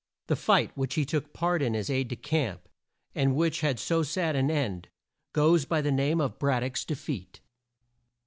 The 0.25 0.35
fight 0.35 0.75
which 0.75 0.95
he 0.95 1.05
took 1.05 1.31
part 1.31 1.61
in 1.61 1.75
as 1.75 1.87
aide 1.91 2.07
de 2.07 2.15
camp, 2.15 2.67
and 3.13 3.35
which 3.35 3.61
had 3.61 3.79
so 3.79 4.01
sad 4.01 4.35
an 4.35 4.49
end, 4.49 4.87
goes 5.31 5.63
by 5.65 5.79
the 5.81 5.91
name 5.91 6.19
of 6.19 6.39
Brad 6.39 6.63
dock's 6.63 6.83
de 6.83 6.95
feat. 6.95 7.39